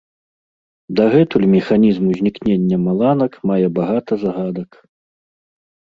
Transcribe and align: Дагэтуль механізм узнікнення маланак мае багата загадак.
Дагэтуль 0.99 1.45
механізм 1.57 2.03
узнікнення 2.13 2.77
маланак 2.87 3.33
мае 3.51 3.67
багата 3.79 4.13
загадак. 4.25 4.71